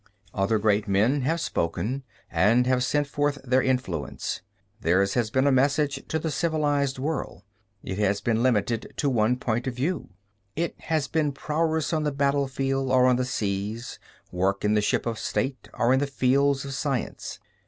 [0.33, 2.01] Other great men have spoken
[2.31, 4.41] and have sent forth their influence.
[4.79, 7.43] Theirs has been a message to the civilized world;
[7.83, 10.09] it has been limited to one point of view.
[10.55, 13.99] It has been prowess on the battlefield or on the seas,
[14.31, 17.37] work in the ship of state or in the fields of science.